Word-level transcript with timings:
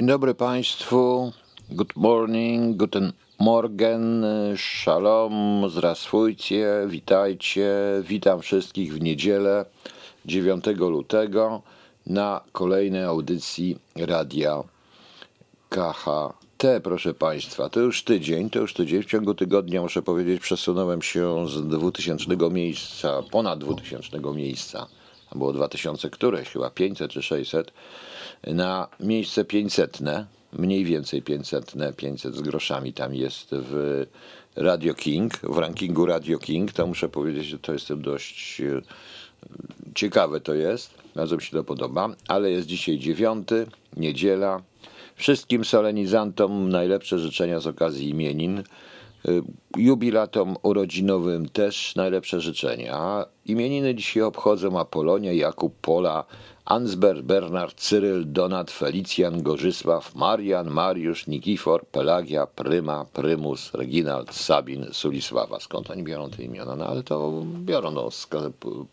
Dzień 0.00 0.06
dobry 0.06 0.34
Państwu. 0.34 1.32
Good 1.70 1.96
morning, 1.96 2.76
guten 2.76 3.12
Morgen, 3.38 4.24
shalom, 4.56 5.64
zdrasfujcie, 5.70 6.66
witajcie. 6.88 7.72
Witam 8.02 8.40
wszystkich 8.40 8.94
w 8.94 9.00
niedzielę 9.00 9.64
9 10.26 10.64
lutego 10.66 11.62
na 12.06 12.40
kolejnej 12.52 13.04
audycji 13.04 13.78
Radia 13.96 14.62
KHT, 15.68 16.64
proszę 16.82 17.14
Państwa. 17.14 17.68
To 17.68 17.80
już 17.80 18.04
tydzień, 18.04 18.50
to 18.50 18.58
już 18.58 18.74
tydzień. 18.74 19.02
W 19.02 19.06
ciągu 19.06 19.34
tygodnia, 19.34 19.82
muszę 19.82 20.02
powiedzieć, 20.02 20.40
przesunąłem 20.40 21.02
się 21.02 21.48
z 21.48 21.68
2000 21.68 22.50
miejsca, 22.50 23.22
ponad 23.30 23.58
2000 23.58 24.20
miejsca, 24.34 24.86
a 25.30 25.38
było 25.38 25.52
2000 25.52 26.10
któreś, 26.10 26.48
chyba 26.48 26.70
500 26.70 27.10
czy 27.10 27.22
600, 27.22 27.72
na 28.46 28.88
miejsce 29.00 29.44
500, 29.44 29.98
mniej 30.52 30.84
więcej 30.84 31.22
500, 31.22 31.74
500 31.96 32.34
z 32.34 32.40
groszami 32.40 32.92
tam 32.92 33.14
jest 33.14 33.48
w 33.52 34.06
Radio 34.56 34.94
King, 34.94 35.38
w 35.42 35.58
rankingu 35.58 36.06
Radio 36.06 36.38
King, 36.38 36.72
to 36.72 36.86
muszę 36.86 37.08
powiedzieć, 37.08 37.46
że 37.46 37.58
to 37.58 37.72
jestem 37.72 38.02
dość 38.02 38.60
e, 38.60 38.82
ciekawe 39.94 40.40
to 40.40 40.54
jest, 40.54 40.94
bardzo 41.14 41.36
mi 41.36 41.42
się 41.42 41.50
to 41.50 41.64
podoba, 41.64 42.08
ale 42.28 42.50
jest 42.50 42.66
dzisiaj 42.66 42.98
dziewiąty, 42.98 43.66
niedziela. 43.96 44.62
Wszystkim 45.16 45.64
solenizantom 45.64 46.68
najlepsze 46.68 47.18
życzenia 47.18 47.60
z 47.60 47.66
okazji 47.66 48.08
imienin. 48.08 48.62
E, 49.28 49.30
Jubilatom 49.76 50.56
urodzinowym 50.62 51.48
też 51.48 51.96
najlepsze 51.96 52.40
życzenia. 52.40 53.26
Imieniny 53.46 53.94
dzisiaj 53.94 54.22
obchodzą 54.22 54.78
Apolonia, 54.78 55.32
Jakub, 55.32 55.74
Pola, 55.80 56.24
Ansbert, 56.70 57.22
Bernard, 57.22 57.74
Cyryl, 57.80 58.32
Donat, 58.32 58.70
Felicjan, 58.70 59.42
Gorzysław, 59.42 60.14
Marian, 60.14 60.70
Mariusz, 60.70 61.26
Nikifor, 61.26 61.84
Pelagia, 61.86 62.46
Pryma, 62.46 63.06
Prymus, 63.12 63.74
Reginald, 63.74 64.34
Sabin, 64.34 64.86
Sulisława. 64.92 65.60
Skąd 65.60 65.90
oni 65.90 66.02
biorą 66.02 66.30
te 66.30 66.42
imiona? 66.42 66.76
No 66.76 66.86
ale 66.86 67.02
to 67.02 67.32
biorą, 67.64 67.90
no, 67.90 68.08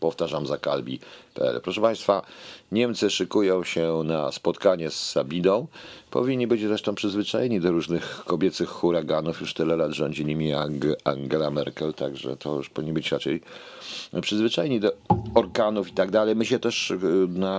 powtarzam 0.00 0.46
za 0.46 0.58
kalbi.pl. 0.58 1.60
Proszę 1.60 1.80
Państwa, 1.80 2.22
Niemcy 2.72 3.10
szykują 3.10 3.64
się 3.64 4.02
na 4.04 4.32
spotkanie 4.32 4.90
z 4.90 5.10
Sabiną. 5.10 5.66
Powinni 6.10 6.46
być 6.46 6.60
zresztą 6.60 6.94
przyzwyczajeni 6.94 7.60
do 7.60 7.72
różnych 7.72 8.24
kobiecych 8.26 8.68
huraganów. 8.68 9.40
Już 9.40 9.54
tyle 9.54 9.76
lat 9.76 9.92
rządzi 9.92 10.24
nimi 10.24 10.52
Angela 11.04 11.50
Merkel, 11.50 11.94
także 11.94 12.36
to 12.36 12.56
już 12.56 12.70
powinni 12.70 12.92
być 12.92 13.12
raczej 13.12 13.40
przyzwyczajeni 14.22 14.80
do 14.80 14.92
orkanów 15.34 15.88
i 15.88 15.92
tak 15.92 16.10
dalej. 16.10 16.36
My 16.36 16.46
się 16.46 16.58
też 16.58 16.92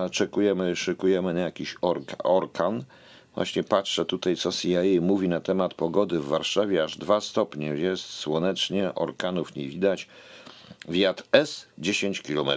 naczekujemy, 0.10 0.76
szykujemy 0.76 1.34
na 1.34 1.40
jakiś 1.40 1.76
ork, 1.82 2.16
orkan. 2.24 2.84
Właśnie 3.36 3.64
patrzę 3.64 4.06
tutaj, 4.06 4.36
co 4.36 4.52
CIA 4.52 5.02
mówi 5.02 5.30
na 5.30 5.40
temat 5.40 5.74
pogody 5.74 6.20
w 6.20 6.26
Warszawie. 6.26 6.84
Aż 6.84 6.98
2 6.98 7.22
stopnie 7.22 7.68
jest 7.68 8.04
słonecznie, 8.04 8.96
orkanów 8.96 9.56
nie 9.56 9.68
widać. 9.68 10.08
Wiatr 10.88 11.24
S 11.32 11.68
10 11.78 12.22
km. 12.22 12.50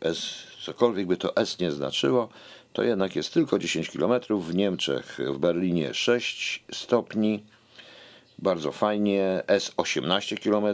S, 0.00 0.34
cokolwiek 0.62 1.06
by 1.06 1.16
to 1.16 1.36
S 1.36 1.58
nie 1.58 1.72
znaczyło, 1.72 2.28
to 2.72 2.82
jednak 2.82 3.16
jest 3.16 3.34
tylko 3.34 3.58
10 3.58 3.90
km. 3.90 4.20
W 4.40 4.54
Niemczech, 4.54 5.18
w 5.28 5.38
Berlinie 5.38 5.94
6 5.94 6.64
stopni. 6.72 7.42
Bardzo 8.38 8.72
fajnie. 8.72 9.42
S 9.46 9.72
18 9.76 10.36
km. 10.36 10.66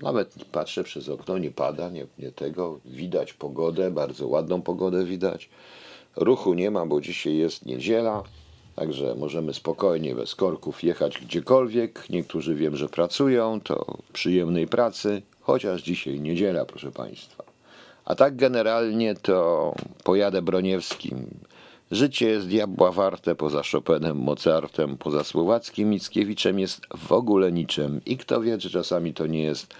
Nawet 0.00 0.34
patrzę 0.52 0.84
przez 0.84 1.08
okno, 1.08 1.38
nie 1.38 1.50
pada, 1.50 1.90
nie, 1.90 2.06
nie 2.18 2.32
tego. 2.32 2.80
Widać 2.84 3.32
pogodę, 3.32 3.90
bardzo 3.90 4.28
ładną 4.28 4.62
pogodę 4.62 5.04
widać. 5.04 5.48
Ruchu 6.16 6.54
nie 6.54 6.70
ma, 6.70 6.86
bo 6.86 7.00
dzisiaj 7.00 7.36
jest 7.36 7.66
niedziela, 7.66 8.22
także 8.76 9.14
możemy 9.14 9.54
spokojnie, 9.54 10.14
bez 10.14 10.34
korków 10.34 10.82
jechać 10.84 11.18
gdziekolwiek. 11.18 12.10
Niektórzy 12.10 12.54
wiem, 12.54 12.76
że 12.76 12.88
pracują, 12.88 13.60
to 13.60 13.98
przyjemnej 14.12 14.66
pracy, 14.66 15.22
chociaż 15.40 15.82
dzisiaj 15.82 16.20
niedziela, 16.20 16.64
proszę 16.64 16.90
Państwa. 16.90 17.44
A 18.04 18.14
tak 18.14 18.36
generalnie 18.36 19.14
to 19.14 19.74
pojadę 20.04 20.42
Broniewskim. 20.42 21.26
Życie 21.94 22.28
jest 22.28 22.48
diabła 22.48 22.92
warte 22.92 23.34
poza 23.34 23.62
Chopinem, 23.72 24.16
Mozartem, 24.16 24.98
poza 24.98 25.24
Słowackim, 25.24 25.90
Mickiewiczem 25.90 26.58
jest 26.58 26.80
w 26.96 27.12
ogóle 27.12 27.52
niczym. 27.52 28.00
I 28.06 28.16
kto 28.16 28.40
wie, 28.40 28.58
czy 28.58 28.70
czasami 28.70 29.14
to 29.14 29.26
nie 29.26 29.42
jest 29.42 29.74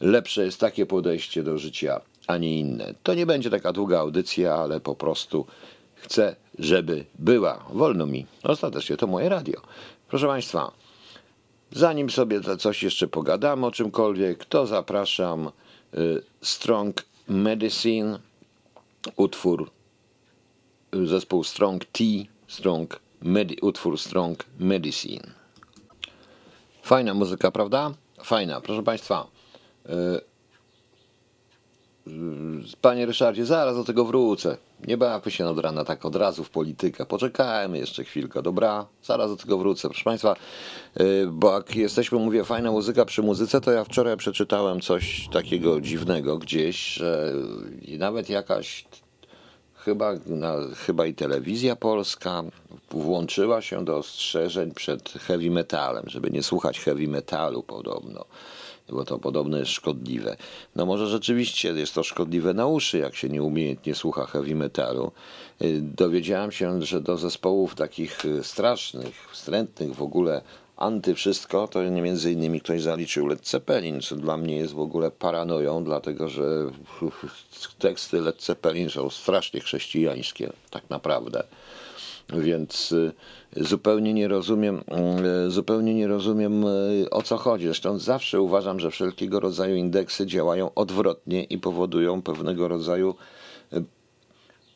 lepsze 0.00 0.44
jest 0.44 0.60
takie 0.60 0.86
podejście 0.86 1.42
do 1.42 1.58
życia, 1.58 2.00
a 2.26 2.38
nie 2.38 2.58
inne. 2.58 2.94
To 3.02 3.14
nie 3.14 3.26
będzie 3.26 3.50
taka 3.50 3.72
długa 3.72 3.98
audycja, 3.98 4.54
ale 4.54 4.80
po 4.80 4.94
prostu 4.94 5.46
chcę, 5.94 6.36
żeby 6.58 7.04
była. 7.18 7.64
Wolno 7.72 8.06
mi. 8.06 8.26
Ostatecznie 8.42 8.96
to 8.96 9.06
moje 9.06 9.28
radio. 9.28 9.60
Proszę 10.08 10.26
Państwa, 10.26 10.72
zanim 11.72 12.10
sobie 12.10 12.40
coś 12.58 12.82
jeszcze 12.82 13.08
pogadamy 13.08 13.66
o 13.66 13.70
czymkolwiek, 13.70 14.44
to 14.44 14.66
zapraszam 14.66 15.50
y, 15.94 16.22
Strong 16.42 17.04
Medicine, 17.28 18.18
utwór 19.16 19.77
zespół 20.92 21.44
Strong 21.44 21.84
T, 21.84 22.04
Strong 22.48 23.00
Medi 23.22 23.56
utwór 23.60 23.98
Strong 23.98 24.44
Medicine. 24.58 25.30
Fajna 26.82 27.14
muzyka, 27.14 27.50
prawda? 27.50 27.94
Fajna, 28.24 28.60
proszę 28.60 28.82
Państwa. 28.82 29.26
E, 29.88 30.20
panie 32.80 33.06
Ryszardzie, 33.06 33.46
zaraz 33.46 33.76
do 33.76 33.84
tego 33.84 34.04
wrócę. 34.04 34.56
Nie 34.86 34.96
bawmy 34.96 35.30
się 35.30 35.46
od 35.46 35.58
rana 35.58 35.84
tak 35.84 36.04
od 36.04 36.16
razu 36.16 36.44
w 36.44 36.50
politykę. 36.50 37.06
Poczekajmy 37.06 37.78
jeszcze 37.78 38.04
chwilkę, 38.04 38.42
dobra? 38.42 38.86
Zaraz 39.02 39.30
do 39.30 39.36
tego 39.36 39.58
wrócę. 39.58 39.88
Proszę 39.88 40.04
Państwa, 40.04 40.36
e, 40.94 41.04
bo 41.26 41.54
jak 41.54 41.76
jesteśmy, 41.76 42.18
mówię, 42.18 42.44
fajna 42.44 42.70
muzyka 42.72 43.04
przy 43.04 43.22
muzyce, 43.22 43.60
to 43.60 43.72
ja 43.72 43.84
wczoraj 43.84 44.16
przeczytałem 44.16 44.80
coś 44.80 45.28
takiego 45.32 45.80
dziwnego 45.80 46.38
gdzieś, 46.38 46.94
że 46.94 47.32
nawet 47.98 48.30
jakaś 48.30 48.84
chyba, 49.88 50.14
na, 50.26 50.54
chyba 50.86 51.06
i 51.06 51.14
telewizja 51.14 51.76
polska 51.76 52.42
włączyła 52.90 53.62
się 53.62 53.84
do 53.84 53.96
ostrzeżeń 53.96 54.74
przed 54.74 55.12
heavy 55.12 55.50
metalem, 55.50 56.04
żeby 56.06 56.30
nie 56.30 56.42
słuchać 56.42 56.80
heavy 56.80 57.08
metalu 57.08 57.62
podobno 57.62 58.24
bo 58.92 59.04
to 59.04 59.18
podobno 59.18 59.58
jest 59.58 59.70
szkodliwe. 59.70 60.36
No 60.76 60.86
może 60.86 61.06
rzeczywiście 61.06 61.68
jest 61.68 61.94
to 61.94 62.02
szkodliwe 62.02 62.54
na 62.54 62.66
uszy, 62.66 62.98
jak 62.98 63.16
się 63.16 63.28
nieumiejętnie 63.28 63.94
słucha 63.94 64.26
heavy 64.26 64.54
metalu. 64.54 65.12
Y, 65.62 65.80
dowiedziałem 65.82 66.52
się, 66.52 66.82
że 66.82 67.00
do 67.00 67.16
zespołów 67.16 67.74
takich 67.74 68.24
y, 68.24 68.44
strasznych, 68.44 69.28
wstrętnych 69.32 69.94
w 69.94 70.02
ogóle 70.02 70.42
anty 70.78 71.14
wszystko, 71.14 71.68
to 71.68 71.84
nie 71.84 72.02
między 72.02 72.32
innymi 72.32 72.60
ktoś 72.60 72.82
zaliczył 72.82 73.26
Led 73.26 73.48
Zeppelin, 73.48 74.00
co 74.00 74.16
dla 74.16 74.36
mnie 74.36 74.56
jest 74.56 74.74
w 74.74 74.80
ogóle 74.80 75.10
paranoją, 75.10 75.84
dlatego 75.84 76.28
że 76.28 76.42
teksty 77.78 78.20
Led 78.20 78.42
Zeppelin 78.42 78.90
są 78.90 79.10
strasznie 79.10 79.60
chrześcijańskie, 79.60 80.52
tak 80.70 80.90
naprawdę. 80.90 81.44
Więc 82.32 82.92
y, 82.92 83.12
zupełnie 83.56 84.14
nie 84.14 84.28
rozumiem, 84.28 84.84
y, 85.46 85.50
zupełnie 85.50 85.94
nie 85.94 86.06
rozumiem 86.06 86.64
y, 86.64 87.10
o 87.10 87.22
co 87.22 87.36
chodzi. 87.36 87.64
Zresztą 87.64 87.98
zawsze 87.98 88.40
uważam, 88.40 88.80
że 88.80 88.90
wszelkiego 88.90 89.40
rodzaju 89.40 89.76
indeksy 89.76 90.26
działają 90.26 90.74
odwrotnie 90.74 91.44
i 91.44 91.58
powodują 91.58 92.22
pewnego 92.22 92.68
rodzaju 92.68 93.14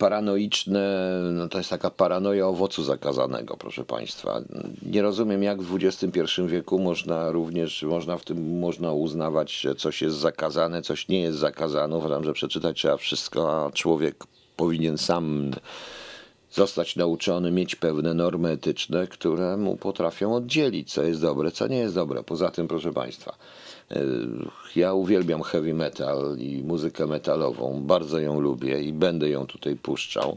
paranoiczne, 0.03 1.21
no 1.33 1.49
to 1.49 1.59
jest 1.59 1.71
taka 1.71 1.91
paranoja 1.91 2.47
owocu 2.47 2.83
zakazanego, 2.83 3.57
proszę 3.57 3.85
Państwa. 3.85 4.41
Nie 4.83 5.03
rozumiem, 5.03 5.43
jak 5.43 5.63
w 5.63 5.77
XXI 5.85 6.21
wieku 6.47 6.79
można 6.79 7.31
również, 7.31 7.83
można 7.83 8.19
w 8.19 8.25
tym 8.25 8.59
można 8.59 8.93
uznawać, 8.93 9.61
że 9.61 9.75
coś 9.75 10.03
jest 10.03 10.17
zakazane, 10.17 10.83
coś 10.83 11.09
nie 11.09 11.21
jest 11.21 11.39
zakazane. 11.39 11.97
Uważam, 11.97 12.25
że 12.25 12.33
przeczytać 12.33 12.77
trzeba 12.77 12.97
wszystko, 12.97 13.67
a 13.67 13.73
człowiek 13.73 14.25
powinien 14.57 14.99
sam 14.99 15.51
zostać 16.51 16.97
nauczony, 16.97 17.51
mieć 17.51 17.77
pewne 17.77 18.15
normy 18.15 18.51
etyczne, 18.51 19.07
które 19.07 19.57
mu 19.57 19.77
potrafią 19.77 20.35
oddzielić, 20.35 20.93
co 20.93 21.03
jest 21.03 21.21
dobre, 21.21 21.51
co 21.51 21.67
nie 21.67 21.79
jest 21.79 21.95
dobre. 21.95 22.23
Poza 22.23 22.51
tym, 22.51 22.69
proszę 22.69 22.93
Państwa, 22.93 23.35
ja 24.77 24.93
uwielbiam 24.93 25.43
heavy 25.43 25.75
metal 25.75 26.37
i 26.39 26.63
muzykę 26.65 27.07
metalową, 27.07 27.83
bardzo 27.83 28.19
ją 28.19 28.41
lubię 28.41 28.83
i 28.83 28.93
będę 28.93 29.29
ją 29.29 29.47
tutaj 29.47 29.77
puszczał. 29.77 30.37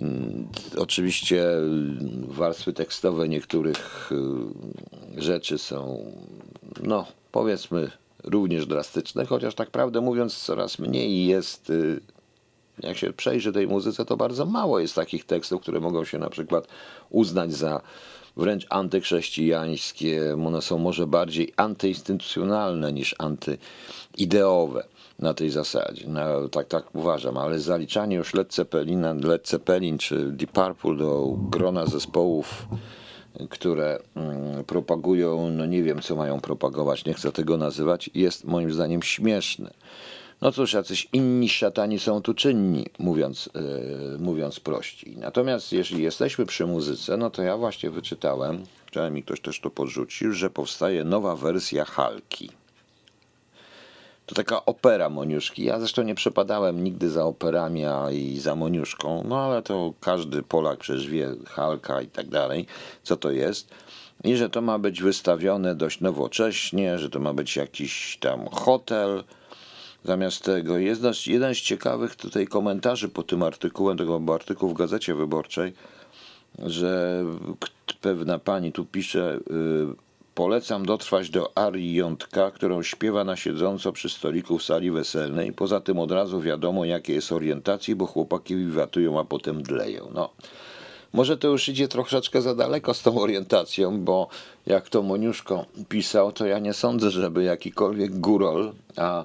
Mm, 0.00 0.48
oczywiście 0.78 1.44
warstwy 2.28 2.72
tekstowe 2.72 3.28
niektórych 3.28 4.10
y, 5.16 5.22
rzeczy 5.22 5.58
są, 5.58 6.04
no 6.82 7.06
powiedzmy, 7.32 7.90
również 8.24 8.66
drastyczne, 8.66 9.26
chociaż 9.26 9.54
tak 9.54 9.70
prawdę 9.70 10.00
mówiąc, 10.00 10.38
coraz 10.38 10.78
mniej 10.78 11.26
jest 11.26 11.70
y, 11.70 12.00
jak 12.78 12.96
się 12.96 13.12
przejrzy 13.12 13.52
tej 13.52 13.66
muzyce, 13.66 14.04
to 14.04 14.16
bardzo 14.16 14.46
mało 14.46 14.80
jest 14.80 14.94
takich 14.94 15.24
tekstów, 15.24 15.62
które 15.62 15.80
mogą 15.80 16.04
się 16.04 16.18
na 16.18 16.30
przykład 16.30 16.68
uznać 17.10 17.52
za 17.52 17.80
wręcz 18.36 18.66
antychrześcijańskie. 18.70 20.36
One 20.46 20.62
są 20.62 20.78
może 20.78 21.06
bardziej 21.06 21.52
antyinstytucjonalne 21.56 22.92
niż 22.92 23.14
antyideowe 23.18 24.84
na 25.18 25.34
tej 25.34 25.50
zasadzie. 25.50 26.04
No, 26.08 26.48
tak, 26.48 26.68
tak 26.68 26.94
uważam, 26.94 27.36
ale 27.36 27.60
zaliczanie 27.60 28.16
już 28.16 28.34
Led 28.34 28.54
Zeppelina, 28.54 29.12
Led 29.12 29.48
Zeppelin 29.48 29.98
czy 29.98 30.24
Deep 30.30 30.52
Purple 30.52 30.96
do 30.96 31.36
grona 31.50 31.86
zespołów, 31.86 32.66
które 33.50 33.98
mm, 34.14 34.64
propagują, 34.64 35.50
no 35.50 35.66
nie 35.66 35.82
wiem 35.82 36.00
co 36.00 36.16
mają 36.16 36.40
propagować, 36.40 37.04
nie 37.04 37.14
chcę 37.14 37.32
tego 37.32 37.56
nazywać, 37.56 38.10
jest 38.14 38.44
moim 38.44 38.72
zdaniem 38.72 39.02
śmieszne. 39.02 39.70
No 40.42 40.52
cóż, 40.52 40.72
jacyś 40.72 41.08
inni 41.12 41.48
szatani 41.48 41.98
są 41.98 42.22
tu 42.22 42.34
czynni, 42.34 42.86
mówiąc, 42.98 43.50
yy, 43.54 44.18
mówiąc 44.18 44.60
prościej. 44.60 45.16
Natomiast 45.16 45.72
jeśli 45.72 46.02
jesteśmy 46.02 46.46
przy 46.46 46.66
muzyce, 46.66 47.16
no 47.16 47.30
to 47.30 47.42
ja 47.42 47.56
właśnie 47.56 47.90
wyczytałem, 47.90 48.64
wczoraj 48.86 49.10
mi 49.10 49.22
ktoś 49.22 49.40
też 49.40 49.60
to 49.60 49.70
podrzucił, 49.70 50.32
że 50.32 50.50
powstaje 50.50 51.04
nowa 51.04 51.36
wersja 51.36 51.84
Halki. 51.84 52.50
To 54.26 54.34
taka 54.34 54.64
opera 54.64 55.08
Moniuszki. 55.08 55.64
Ja 55.64 55.78
zresztą 55.78 56.02
nie 56.02 56.14
przepadałem 56.14 56.84
nigdy 56.84 57.10
za 57.10 57.24
operami 57.24 57.84
a 57.84 58.10
i 58.10 58.38
za 58.38 58.56
Moniuszką, 58.56 59.24
no 59.28 59.40
ale 59.40 59.62
to 59.62 59.92
każdy 60.00 60.42
Polak 60.42 60.78
przecież 60.78 61.06
wie, 61.06 61.34
Halka 61.46 62.02
i 62.02 62.06
tak 62.06 62.28
dalej, 62.28 62.66
co 63.02 63.16
to 63.16 63.30
jest. 63.30 63.68
I 64.24 64.36
że 64.36 64.50
to 64.50 64.60
ma 64.60 64.78
być 64.78 65.02
wystawione 65.02 65.74
dość 65.74 66.00
nowocześnie, 66.00 66.98
że 66.98 67.10
to 67.10 67.20
ma 67.20 67.32
być 67.32 67.56
jakiś 67.56 68.16
tam 68.20 68.48
hotel, 68.52 69.24
Zamiast 70.04 70.44
tego 70.44 70.78
jest 70.78 71.26
jeden 71.26 71.54
z 71.54 71.58
ciekawych 71.58 72.16
tutaj 72.16 72.46
komentarzy 72.46 73.08
po 73.08 73.22
tym 73.22 73.42
artykułem, 73.42 73.98
tego 73.98 74.20
artykułu 74.34 74.72
w 74.72 74.78
Gazecie 74.78 75.14
Wyborczej, 75.14 75.72
że 76.58 77.24
pewna 78.00 78.38
pani 78.38 78.72
tu 78.72 78.84
pisze, 78.84 79.36
y, 79.36 79.42
polecam 80.34 80.86
dotrwać 80.86 81.30
do 81.30 81.58
arii 81.58 81.94
jątka, 81.94 82.50
którą 82.50 82.82
śpiewa 82.82 83.24
na 83.24 83.36
siedząco 83.36 83.92
przy 83.92 84.08
stoliku 84.08 84.58
w 84.58 84.62
sali 84.62 84.90
weselnej. 84.90 85.52
Poza 85.52 85.80
tym 85.80 85.98
od 85.98 86.10
razu 86.10 86.40
wiadomo, 86.40 86.84
jakie 86.84 87.12
jest 87.12 87.32
orientacji, 87.32 87.94
bo 87.94 88.06
chłopaki 88.06 88.56
wiwatują, 88.56 89.20
a 89.20 89.24
potem 89.24 89.62
dleją. 89.62 90.08
No. 90.14 90.30
Może 91.12 91.36
to 91.36 91.48
już 91.48 91.68
idzie 91.68 91.88
troszeczkę 91.88 92.42
za 92.42 92.54
daleko 92.54 92.94
z 92.94 93.02
tą 93.02 93.20
orientacją, 93.20 94.00
bo 94.00 94.28
jak 94.66 94.88
to 94.88 95.02
Moniuszko 95.02 95.66
pisał, 95.88 96.32
to 96.32 96.46
ja 96.46 96.58
nie 96.58 96.72
sądzę, 96.72 97.10
żeby 97.10 97.42
jakikolwiek 97.42 98.20
górol, 98.20 98.72
a 98.96 99.24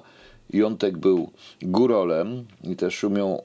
Jątek 0.52 0.98
był 0.98 1.30
górolem 1.62 2.46
i 2.64 2.76
też 2.76 2.94
szumią, 2.94 3.42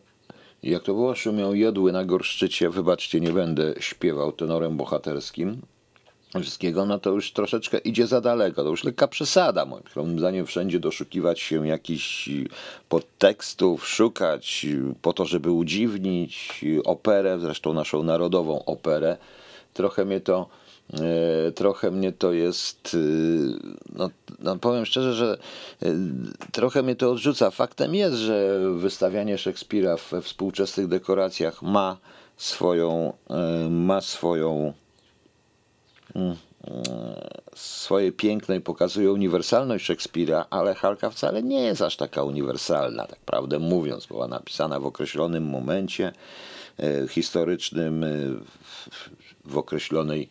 jak 0.64 0.84
to 0.84 0.94
było, 0.94 1.16
szumią 1.16 1.54
jodły 1.54 1.92
na 1.92 2.06
gorszczycie. 2.06 2.70
Wybaczcie, 2.70 3.20
nie 3.20 3.32
będę 3.32 3.74
śpiewał 3.80 4.32
tenorem 4.32 4.78
bohaterskim 4.78 5.62
wszystkiego, 6.42 6.86
no 6.86 7.00
to 7.00 7.10
już 7.10 7.32
troszeczkę 7.32 7.78
idzie 7.78 8.08
za 8.08 8.22
daleko. 8.22 8.64
To 8.64 8.70
już 8.70 8.84
lekka 8.84 9.08
przesada, 9.08 9.66
moim 9.96 10.20
zdaniem, 10.20 10.46
wszędzie 10.46 10.80
doszukiwać 10.80 11.40
się 11.40 11.68
jakichś 11.68 12.30
podtekstów, 12.90 13.88
szukać 13.88 14.66
po 15.02 15.14
to, 15.14 15.26
żeby 15.26 15.52
udziwnić 15.52 16.66
operę, 16.86 17.40
zresztą 17.40 17.74
naszą 17.74 18.04
narodową 18.04 18.66
operę. 18.66 19.18
Trochę 19.74 20.06
mnie 20.06 20.20
to 20.20 20.50
trochę 21.56 21.92
mnie 21.92 22.12
to 22.12 22.34
jest, 22.34 22.94
y, 22.94 22.98
no, 23.96 24.10
no, 24.40 24.56
powiem 24.56 24.86
szczerze, 24.86 25.14
że 25.14 25.38
y, 25.84 25.96
trochę 26.52 26.84
mnie 26.84 26.96
to 26.96 27.12
odrzuca. 27.12 27.52
Faktem 27.52 27.96
jest, 27.96 28.16
że 28.16 28.60
wystawianie 28.76 29.38
Szekspira 29.38 29.96
we 30.12 30.22
współczesnych 30.22 30.88
dekoracjach 30.88 31.62
ma 31.62 31.98
swoją, 32.38 33.14
y, 33.66 33.70
ma 33.70 34.02
swoją 34.02 34.74
mm, 36.16 36.36
swoje 37.56 38.12
piękne 38.12 38.58
i 38.58 38.62
pokazuje 38.62 39.12
uniwersalność 39.12 39.86
Szekspira, 39.86 40.46
ale 40.50 40.76
Halka 40.76 41.10
wcale 41.10 41.44
nie 41.44 41.62
jest 41.62 41.82
aż 41.82 41.98
taka 41.98 42.24
uniwersalna, 42.24 43.08
tak 43.08 43.20
prawdę 43.20 43.60
mówiąc. 43.60 44.06
Była 44.06 44.28
napisana 44.28 44.80
w 44.80 44.86
określonym 44.86 45.44
momencie 45.44 46.14
historycznym, 47.10 48.06
w 49.46 49.58
określonej 49.58 50.30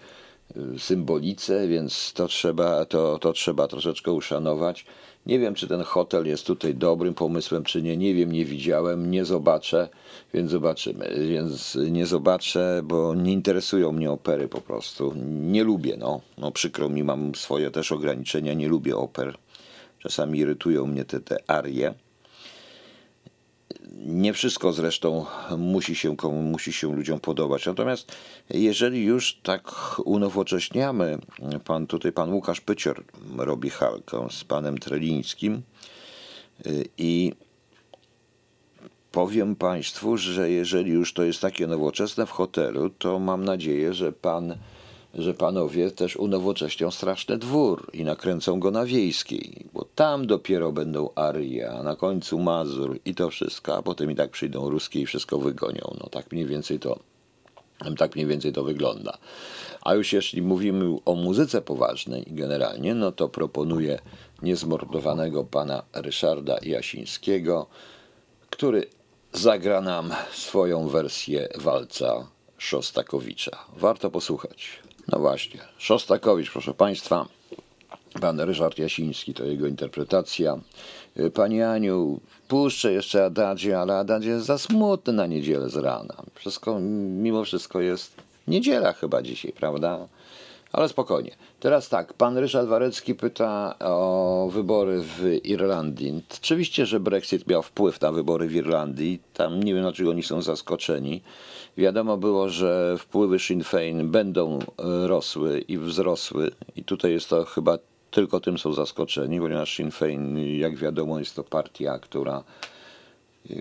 symbolice, 0.79 1.69
więc 1.69 2.13
to 2.13 2.29
trzeba, 2.29 2.85
to, 2.85 3.19
to 3.19 3.33
trzeba 3.33 3.69
troszeczkę 3.69 4.13
uszanować. 4.13 4.85
Nie 5.27 5.39
wiem, 5.39 5.55
czy 5.55 5.69
ten 5.69 5.83
hotel 5.83 6.27
jest 6.27 6.47
tutaj 6.47 6.75
dobrym 6.75 7.15
pomysłem, 7.15 7.65
czy 7.65 7.83
nie. 7.83 7.97
Nie 7.97 8.15
wiem, 8.15 8.33
nie 8.33 8.45
widziałem, 8.45 9.11
nie 9.11 9.25
zobaczę, 9.25 9.89
więc 10.35 10.51
zobaczymy. 10.51 11.11
Więc 11.29 11.79
nie 11.91 12.07
zobaczę, 12.07 12.81
bo 12.85 13.15
nie 13.15 13.33
interesują 13.33 13.93
mnie 13.93 14.11
opery 14.11 14.49
po 14.49 14.61
prostu. 14.61 15.15
Nie 15.27 15.65
lubię, 15.65 15.97
no. 15.99 16.21
no 16.39 16.53
przykro 16.53 16.89
mi, 16.89 17.05
mam 17.05 17.35
swoje 17.35 17.71
też 17.71 17.93
ograniczenia, 17.93 18.55
nie 18.55 18.69
lubię 18.69 18.97
oper. 18.97 19.35
Czasami 19.99 20.39
irytują 20.39 20.87
mnie 20.87 21.05
te, 21.05 21.21
te 21.21 21.37
arie. 21.47 21.95
Nie 24.07 24.33
wszystko 24.33 24.73
zresztą 24.73 25.27
musi 25.59 25.95
się, 25.97 26.17
komu, 26.17 26.43
musi 26.43 26.73
się 26.73 26.95
ludziom 26.95 27.21
podobać. 27.21 27.67
Natomiast 27.67 28.13
jeżeli 28.51 29.05
już 29.05 29.41
tak 29.43 29.73
unowocześniamy, 30.05 31.19
pan 31.65 31.87
tutaj 31.87 32.13
pan 32.13 32.33
Łukasz 32.33 32.61
Pycior 32.61 33.05
robi 33.37 33.71
halkę 33.71 34.29
z 34.31 34.45
panem 34.45 34.79
Trelińskim 34.79 35.63
y, 36.67 36.85
i 36.99 37.33
powiem 39.13 39.57
państwu, 39.57 40.17
że 40.17 40.51
jeżeli 40.51 40.91
już 40.91 41.15
to 41.15 41.23
jest 41.23 41.41
takie 41.41 41.67
nowoczesne 41.67 42.27
w 42.27 42.31
hotelu, 42.31 42.91
to 42.91 43.19
mam 43.19 43.45
nadzieję, 43.45 43.95
że 43.95 44.13
pan 44.13 44.57
że 45.15 45.35
panowie 45.35 45.91
też 45.91 46.17
unowocześnią 46.17 46.91
straszny 46.91 47.39
dwór 47.39 47.91
i 47.93 48.05
nakręcą 48.05 48.61
go 48.61 48.71
na 48.71 48.85
wiejskiej, 48.85 49.67
bo 49.73 49.87
tam 49.95 50.27
dopiero 50.27 50.73
będą 50.73 51.11
arie, 51.15 51.71
a 51.71 51.83
na 51.83 51.97
końcu 51.97 52.39
Mazur 52.39 52.99
i 53.05 53.15
to 53.15 53.31
wszystko, 53.31 53.77
a 53.77 53.83
potem 53.83 54.11
i 54.11 54.15
tak 54.15 54.31
przyjdą 54.31 54.71
ruskie 54.71 55.01
i 55.01 55.07
wszystko 55.07 55.39
wygonią. 55.39 55.97
No 56.01 56.09
tak 56.09 56.33
mniej 56.33 56.47
więcej 56.47 56.79
to 56.79 56.99
tak 57.99 58.15
mniej 58.15 58.27
więcej 58.27 58.53
to 58.53 58.65
wygląda. 58.65 59.19
A 59.83 59.95
już 59.95 60.13
jeśli 60.13 60.43
mówimy 60.43 60.97
o 61.05 61.15
muzyce 61.15 61.63
poważnej 61.63 62.25
generalnie, 62.27 62.95
no 62.95 63.13
to 63.13 63.29
proponuję 63.29 63.99
niezmordowanego 64.43 65.45
pana 65.45 65.83
Ryszarda 65.93 66.59
Jasińskiego, 66.63 67.67
który 68.51 68.87
zagra 69.33 69.81
nam 69.81 70.15
swoją 70.33 70.89
wersję 70.89 71.49
walca 71.59 72.27
Szostakowicza. 72.59 73.59
Warto 73.77 74.11
posłuchać. 74.11 74.83
No 75.09 75.19
właśnie, 75.19 75.61
Szostakowicz, 75.79 76.51
proszę 76.51 76.75
Państwa, 76.75 77.27
pan 78.21 78.41
Ryszard 78.41 78.79
Jasiński, 78.79 79.35
to 79.35 79.45
jego 79.45 79.67
interpretacja. 79.67 80.59
Y, 81.19 81.31
pani 81.31 81.63
Aniu, 81.63 82.21
puszczę 82.49 82.93
jeszcze 82.93 83.25
Adadzie, 83.25 83.81
ale 83.81 83.99
Adadzie 83.99 84.31
jest 84.31 84.47
za 84.47 84.59
smutny 84.59 85.13
na 85.13 85.27
niedzielę 85.27 85.71
z 85.71 85.77
rana. 85.77 86.15
Wszystko, 86.35 86.81
mimo 86.81 87.45
wszystko 87.45 87.81
jest 87.81 88.15
niedziela 88.49 88.93
chyba 88.93 89.23
dzisiaj, 89.23 89.53
prawda? 89.53 90.09
Ale 90.73 90.89
spokojnie. 90.89 91.31
Teraz 91.61 91.89
tak, 91.89 92.13
pan 92.13 92.39
Ryszard 92.39 92.69
Warecki 92.69 93.15
pyta 93.15 93.75
o 93.81 94.49
wybory 94.53 95.03
w 95.03 95.41
Irlandii. 95.45 96.23
Oczywiście, 96.39 96.87
że 96.87 97.01
Brexit 97.01 97.47
miał 97.47 97.63
wpływ 97.63 98.01
na 98.01 98.13
wybory 98.13 98.49
w 98.49 98.55
Irlandii. 98.55 99.21
Tam 99.35 99.63
nie 99.63 99.75
wiem, 99.75 99.83
dlaczego 99.83 100.11
oni 100.11 100.23
są 100.23 100.43
zaskoczeni. 100.43 101.23
Wiadomo 101.77 102.17
było, 102.17 102.49
że 102.49 102.97
wpływy 102.99 103.39
Sinn 103.39 103.63
Féin 103.63 104.09
będą 104.09 104.59
e, 104.59 105.07
rosły 105.07 105.61
i 105.61 105.79
wzrosły. 105.79 106.51
I 106.77 106.85
tutaj 106.85 107.13
jest 107.13 107.29
to 107.29 107.45
chyba 107.45 107.79
tylko 108.11 108.41
tym 108.41 108.59
są 108.59 108.73
zaskoczeni, 108.73 109.41
ponieważ 109.41 109.77
Sinn 109.77 109.91
Féin, 109.91 110.39
jak 110.59 110.77
wiadomo, 110.77 111.19
jest 111.19 111.37
to 111.37 111.45
partia, 111.45 111.99
która 111.99 112.45
e, 113.51 113.55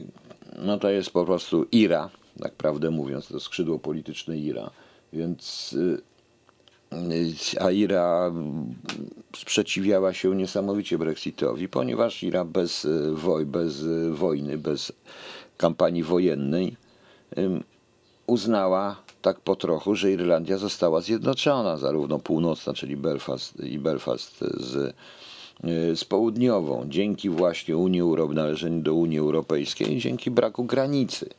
no 0.60 0.78
to 0.78 0.90
jest 0.90 1.12
po 1.12 1.26
prostu 1.26 1.66
IRA, 1.72 2.10
tak 2.42 2.54
prawdę 2.54 2.92
mówiąc, 2.92 3.28
to 3.28 3.40
skrzydło 3.40 3.80
polityczne 3.80 4.38
IRA. 4.38 4.72
Więc 5.14 5.76
e, 6.92 6.98
a 7.60 7.72
Ira 7.72 8.32
sprzeciwiała 9.36 10.14
się 10.14 10.36
niesamowicie 10.36 10.98
Brexitowi, 10.98 11.70
ponieważ 11.70 12.24
Ira 12.24 12.46
bez, 12.46 12.88
woj, 13.14 13.46
bez 13.46 13.86
wojny, 14.12 14.58
bez 14.58 14.92
kampanii 15.58 16.04
wojennej 16.04 16.76
uznała 18.28 18.96
tak 19.22 19.40
po 19.40 19.56
trochu, 19.56 19.96
że 19.96 20.12
Irlandia 20.12 20.58
została 20.58 21.02
zjednoczona, 21.02 21.78
zarówno 21.78 22.20
północna, 22.20 22.74
czyli 22.74 22.98
Belfast 22.98 23.60
i 23.64 23.80
Belfast 23.80 24.40
z, 24.40 24.76
y, 25.64 25.96
z 25.96 26.04
południową, 26.04 26.86
dzięki 26.88 27.30
właśnie 27.30 27.78
Unii 27.78 28.02
Europejskiej, 28.02 28.36
należeniu 28.44 28.82
do 28.82 28.94
Unii 28.94 29.20
Europejskiej, 29.20 29.98
dzięki 29.98 30.32
braku 30.32 30.64
granicy 30.64 31.30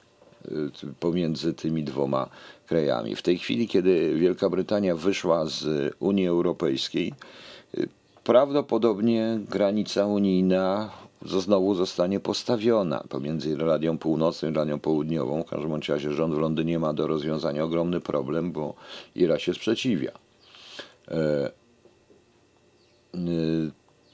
pomiędzy 1.00 1.54
tymi 1.54 1.84
dwoma 1.84 2.28
krajami. 2.66 3.16
W 3.16 3.22
tej 3.22 3.38
chwili, 3.38 3.68
kiedy 3.68 4.14
Wielka 4.14 4.50
Brytania 4.50 4.96
wyszła 4.96 5.46
z 5.46 5.94
Unii 5.99 6.26
Europejskiej, 6.26 7.12
y, 7.78 7.88
prawdopodobnie 8.25 9.40
granica 9.49 10.06
unijna 10.06 10.90
znowu 11.25 11.75
zostanie 11.75 12.20
postawiona 12.20 13.04
pomiędzy 13.08 13.50
Irlandią 13.50 13.99
Północną 13.99 14.49
i 14.49 14.50
Irlandią 14.52 14.78
Południową. 14.78 15.42
W 15.42 15.50
każdym 15.50 15.80
razie 15.88 16.12
rząd 16.12 16.34
w 16.34 16.38
Londynie 16.38 16.78
ma 16.78 16.92
do 16.92 17.06
rozwiązania 17.06 17.64
ogromny 17.64 18.00
problem, 18.00 18.52
bo 18.52 18.75
Ira 19.16 19.38
się 19.38 19.54
sprzeciwia. 19.54 20.12
E, 21.08 21.50
e, 23.14 23.20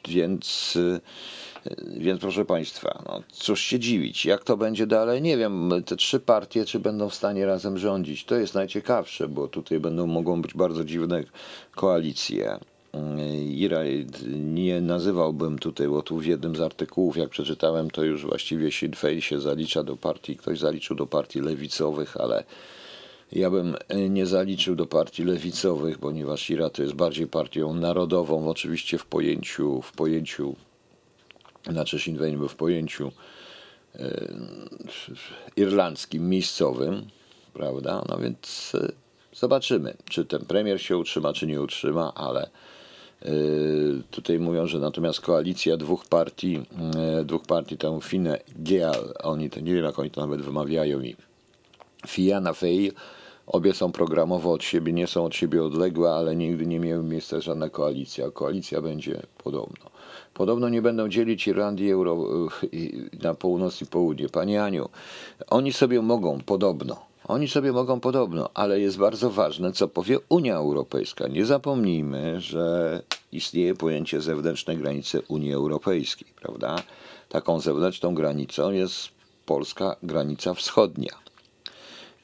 więc, 0.08 0.78
więc 1.96 2.20
proszę 2.20 2.44
Państwa, 2.44 3.02
no 3.06 3.22
cóż 3.32 3.60
się 3.60 3.78
dziwić. 3.78 4.26
Jak 4.26 4.44
to 4.44 4.56
będzie 4.56 4.86
dalej? 4.86 5.22
Nie 5.22 5.36
wiem. 5.36 5.70
Te 5.86 5.96
trzy 5.96 6.20
partie, 6.20 6.64
czy 6.64 6.78
będą 6.78 7.08
w 7.08 7.14
stanie 7.14 7.46
razem 7.46 7.78
rządzić? 7.78 8.24
To 8.24 8.34
jest 8.34 8.54
najciekawsze, 8.54 9.28
bo 9.28 9.48
tutaj 9.48 9.80
będą, 9.80 10.06
mogą 10.06 10.42
być 10.42 10.54
bardzo 10.54 10.84
dziwne 10.84 11.24
koalicje. 11.70 12.58
Ira 13.48 13.80
nie 14.34 14.80
nazywałbym 14.80 15.58
tutaj, 15.58 15.88
bo 15.88 16.02
tu 16.02 16.18
w 16.18 16.26
jednym 16.26 16.56
z 16.56 16.60
artykułów, 16.60 17.16
jak 17.16 17.28
przeczytałem, 17.28 17.90
to 17.90 18.04
już 18.04 18.26
właściwie 18.26 18.72
Sinn 18.72 18.92
się 19.20 19.40
zalicza 19.40 19.82
do 19.82 19.96
partii, 19.96 20.36
ktoś 20.36 20.58
zaliczył 20.58 20.96
do 20.96 21.06
partii 21.06 21.40
lewicowych, 21.40 22.16
ale 22.16 22.44
ja 23.32 23.50
bym 23.50 23.76
nie 24.10 24.26
zaliczył 24.26 24.76
do 24.76 24.86
partii 24.86 25.24
lewicowych, 25.24 25.98
ponieważ 25.98 26.50
Ira 26.50 26.70
to 26.70 26.82
jest 26.82 26.94
bardziej 26.94 27.26
partią 27.26 27.74
narodową, 27.74 28.48
oczywiście 28.48 28.98
w 28.98 29.06
pojęciu, 29.06 29.82
w 29.82 29.92
pojęciu, 29.92 30.56
znaczy 31.68 31.98
Sinn 31.98 32.18
Féin 32.18 32.38
był 32.38 32.48
w 32.48 32.54
pojęciu 32.54 33.12
e, 33.94 34.28
irlandzkim, 35.56 36.28
miejscowym, 36.28 37.06
prawda? 37.54 38.04
No 38.08 38.18
więc 38.18 38.72
e, 38.74 38.92
zobaczymy, 39.32 39.96
czy 40.10 40.24
ten 40.24 40.44
premier 40.44 40.82
się 40.82 40.96
utrzyma, 40.96 41.32
czy 41.32 41.46
nie 41.46 41.60
utrzyma, 41.62 42.14
ale 42.14 42.50
Yy, 43.24 44.02
tutaj 44.10 44.38
mówią, 44.38 44.66
że 44.66 44.78
natomiast 44.78 45.20
koalicja 45.20 45.76
dwóch 45.76 46.06
partii, 46.06 46.60
dwóch 47.24 47.42
partii 47.42 47.76
tam 47.76 48.00
Fine 48.00 48.38
Gael, 48.56 49.14
oni 49.22 49.50
to 49.50 49.60
nie 49.60 49.74
wiem 49.74 49.84
jak 49.84 49.98
oni 49.98 50.10
to 50.10 50.20
nawet 50.20 50.42
wymawiają 50.42 51.00
i 51.00 51.16
Fianna 52.06 52.52
Fáil, 52.52 52.92
obie 53.48 53.74
są 53.74 53.92
programowo 53.92 54.52
od 54.52 54.64
siebie, 54.64 54.92
nie 54.92 55.06
są 55.06 55.24
od 55.24 55.34
siebie 55.34 55.64
odległe, 55.64 56.10
ale 56.10 56.36
nigdy 56.36 56.66
nie 56.66 56.80
miały 56.80 57.02
miejsca 57.02 57.40
żadna 57.40 57.70
koalicja. 57.70 58.30
Koalicja 58.30 58.82
będzie 58.82 59.22
podobno. 59.44 59.90
Podobno 60.34 60.68
nie 60.68 60.82
będą 60.82 61.08
dzielić 61.08 61.48
Irlandii 61.48 61.90
Euro, 61.90 62.26
yy, 62.72 63.10
na 63.22 63.34
północ 63.34 63.82
i 63.82 63.86
południe. 63.86 64.28
Panie 64.28 64.62
Aniu, 64.62 64.88
oni 65.50 65.72
sobie 65.72 66.02
mogą 66.02 66.40
podobno 66.40 67.08
oni 67.28 67.48
sobie 67.48 67.72
mogą 67.72 68.00
podobno, 68.00 68.50
ale 68.54 68.80
jest 68.80 68.98
bardzo 68.98 69.30
ważne, 69.30 69.72
co 69.72 69.88
powie 69.88 70.18
Unia 70.28 70.56
Europejska. 70.56 71.28
Nie 71.28 71.46
zapomnijmy, 71.46 72.40
że 72.40 73.02
istnieje 73.32 73.74
pojęcie 73.74 74.20
zewnętrznej 74.20 74.76
granicy 74.76 75.22
Unii 75.28 75.52
Europejskiej, 75.52 76.28
prawda? 76.42 76.76
Taką 77.28 77.60
zewnętrzną 77.60 78.14
granicą 78.14 78.72
jest 78.72 79.08
polska 79.46 79.96
granica 80.02 80.54
wschodnia. 80.54 81.27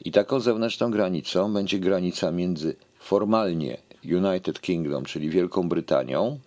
I 0.05 0.13
taką 0.13 0.41
zewnętrzną 0.41 0.91
granicą 0.91 1.53
będzie 1.53 1.79
granica 1.79 2.31
między 2.31 2.77
formalnie 2.99 3.79
United 4.05 4.61
Kingdom, 4.61 5.05
czyli 5.05 5.31
Wielką 5.31 5.69
Brytanią, 5.69 6.39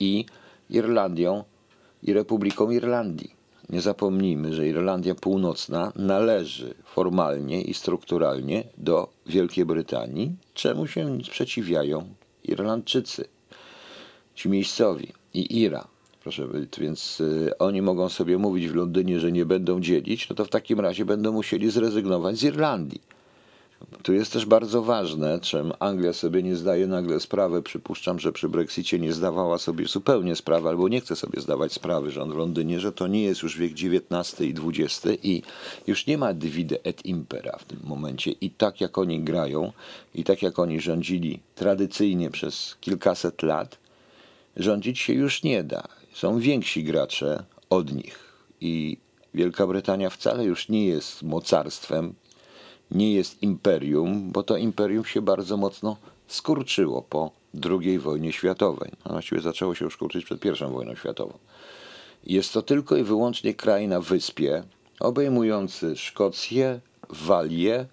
i 0.00 0.26
Irlandią 0.70 1.44
i 2.02 2.12
Republiką 2.12 2.70
Irlandii. 2.70 3.40
Nie 3.68 3.80
zapomnijmy, 3.80 4.54
że 4.54 4.68
Irlandia 4.68 5.14
Północna 5.14 5.92
należy 5.96 6.74
formalnie 6.84 7.62
i 7.62 7.74
strukturalnie 7.74 8.64
do 8.78 9.08
Wielkiej 9.26 9.64
Brytanii, 9.64 10.32
czemu 10.54 10.86
się 10.86 11.18
sprzeciwiają 11.24 12.14
Irlandczycy, 12.44 13.24
ci 14.34 14.48
miejscowi 14.48 15.12
i 15.34 15.60
Ira. 15.60 15.89
Proszę, 16.22 16.48
więc 16.78 17.20
y, 17.20 17.58
oni 17.58 17.82
mogą 17.82 18.08
sobie 18.08 18.38
mówić 18.38 18.68
w 18.68 18.74
Londynie, 18.74 19.20
że 19.20 19.32
nie 19.32 19.46
będą 19.46 19.80
dzielić, 19.80 20.28
no 20.28 20.36
to 20.36 20.44
w 20.44 20.48
takim 20.48 20.80
razie 20.80 21.04
będą 21.04 21.32
musieli 21.32 21.70
zrezygnować 21.70 22.38
z 22.38 22.42
Irlandii. 22.42 23.00
Tu 24.02 24.12
jest 24.12 24.32
też 24.32 24.46
bardzo 24.46 24.82
ważne, 24.82 25.40
czym 25.40 25.72
Anglia 25.78 26.12
sobie 26.12 26.42
nie 26.42 26.56
zdaje 26.56 26.86
nagle 26.86 27.20
sprawy. 27.20 27.62
Przypuszczam, 27.62 28.18
że 28.18 28.32
przy 28.32 28.48
Brexicie 28.48 28.98
nie 28.98 29.12
zdawała 29.12 29.58
sobie 29.58 29.86
zupełnie 29.86 30.36
sprawy, 30.36 30.68
albo 30.68 30.88
nie 30.88 31.00
chce 31.00 31.16
sobie 31.16 31.40
zdawać 31.40 31.72
sprawy 31.72 32.10
rząd 32.10 32.32
w 32.32 32.36
Londynie, 32.36 32.80
że 32.80 32.92
to 32.92 33.06
nie 33.06 33.22
jest 33.22 33.42
już 33.42 33.58
wiek 33.58 33.72
XIX 33.72 34.40
i 34.40 34.54
XX 34.68 35.06
i 35.22 35.42
już 35.86 36.06
nie 36.06 36.18
ma 36.18 36.34
divide 36.34 36.76
et 36.84 37.06
impera 37.06 37.58
w 37.58 37.64
tym 37.64 37.78
momencie. 37.84 38.30
I 38.30 38.50
tak 38.50 38.80
jak 38.80 38.98
oni 38.98 39.20
grają, 39.20 39.72
i 40.14 40.24
tak 40.24 40.42
jak 40.42 40.58
oni 40.58 40.80
rządzili 40.80 41.40
tradycyjnie 41.54 42.30
przez 42.30 42.76
kilkaset 42.80 43.42
lat, 43.42 43.78
rządzić 44.56 44.98
się 44.98 45.12
już 45.12 45.42
nie 45.42 45.64
da. 45.64 45.99
Są 46.12 46.38
więksi 46.38 46.84
gracze 46.84 47.44
od 47.70 47.92
nich. 47.92 48.18
I 48.60 48.96
Wielka 49.34 49.66
Brytania 49.66 50.10
wcale 50.10 50.44
już 50.44 50.68
nie 50.68 50.86
jest 50.86 51.22
mocarstwem, 51.22 52.14
nie 52.90 53.14
jest 53.14 53.42
imperium, 53.42 54.32
bo 54.32 54.42
to 54.42 54.56
imperium 54.56 55.04
się 55.04 55.22
bardzo 55.22 55.56
mocno 55.56 55.96
skurczyło 56.28 57.02
po 57.02 57.30
II 57.70 57.98
wojnie 57.98 58.32
światowej. 58.32 58.90
A 59.04 59.08
właściwie 59.08 59.40
zaczęło 59.40 59.74
się 59.74 59.84
już 59.84 59.96
kurczyć 59.96 60.24
przed 60.24 60.44
I 60.44 60.50
wojną 60.72 60.94
światową. 60.94 61.38
Jest 62.24 62.52
to 62.52 62.62
tylko 62.62 62.96
i 62.96 63.02
wyłącznie 63.02 63.54
kraj 63.54 63.88
na 63.88 64.00
wyspie, 64.00 64.62
obejmujący 65.00 65.96
Szkocję, 65.96 66.80
Walię, 67.08 67.86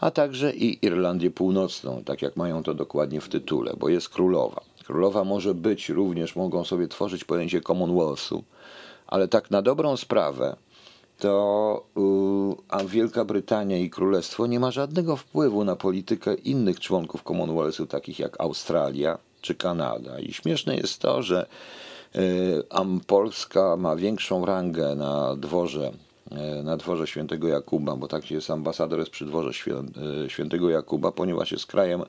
a 0.00 0.10
także 0.10 0.52
i 0.54 0.86
Irlandię 0.86 1.30
Północną, 1.30 2.04
tak 2.04 2.22
jak 2.22 2.36
mają 2.36 2.62
to 2.62 2.74
dokładnie 2.74 3.20
w 3.20 3.28
tytule, 3.28 3.74
bo 3.78 3.88
jest 3.88 4.08
królowa. 4.08 4.60
Królowa 4.86 5.24
może 5.24 5.54
być, 5.54 5.88
również 5.88 6.36
mogą 6.36 6.64
sobie 6.64 6.88
tworzyć 6.88 7.24
pojęcie 7.24 7.60
Commonwealthu, 7.60 8.44
ale 9.06 9.28
tak 9.28 9.50
na 9.50 9.62
dobrą 9.62 9.96
sprawę 9.96 10.56
to 11.18 11.86
a 12.68 12.84
Wielka 12.84 13.24
Brytania 13.24 13.78
i 13.78 13.90
Królestwo 13.90 14.46
nie 14.46 14.60
ma 14.60 14.70
żadnego 14.70 15.16
wpływu 15.16 15.64
na 15.64 15.76
politykę 15.76 16.34
innych 16.34 16.80
członków 16.80 17.22
Commonwealthu, 17.22 17.86
takich 17.86 18.18
jak 18.18 18.40
Australia 18.40 19.18
czy 19.40 19.54
Kanada. 19.54 20.18
I 20.18 20.32
śmieszne 20.32 20.76
jest 20.76 20.98
to, 20.98 21.22
że 21.22 21.46
e, 22.14 22.20
Polska 23.06 23.76
ma 23.76 23.96
większą 23.96 24.46
rangę 24.46 24.94
na 24.94 25.36
dworze 25.36 25.92
e, 26.30 26.62
na 26.62 26.76
dworze 26.76 27.06
świętego 27.06 27.48
Jakuba, 27.48 27.96
bo 27.96 28.08
tak 28.08 28.30
jest 28.30 28.50
ambasador 28.50 28.98
jest 28.98 29.10
przy 29.10 29.24
dworze 29.24 29.50
świętego 30.28 30.70
Jakuba, 30.70 31.12
ponieważ 31.12 31.52
jest 31.52 31.66
krajem 31.66 32.02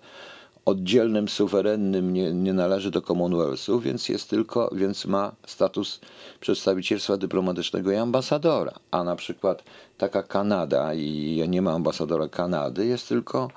oddzielnym, 0.67 1.27
suwerennym, 1.27 2.13
nie, 2.13 2.33
nie 2.33 2.53
należy 2.53 2.91
do 2.91 3.01
Commonwealthu, 3.01 3.79
więc 3.79 4.09
jest 4.09 4.29
tylko, 4.29 4.69
więc 4.75 5.05
ma 5.05 5.31
status 5.45 5.99
przedstawicielstwa 6.39 7.17
dyplomatycznego 7.17 7.91
i 7.91 7.95
ambasadora. 7.95 8.73
A 8.91 9.03
na 9.03 9.15
przykład 9.15 9.63
taka 9.97 10.23
Kanada 10.23 10.93
i 10.93 11.43
nie 11.47 11.61
ma 11.61 11.71
ambasadora 11.71 12.27
Kanady, 12.27 12.85
jest 12.85 13.09
tylko 13.09 13.49